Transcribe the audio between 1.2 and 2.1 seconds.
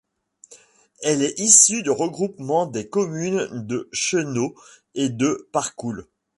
est issue du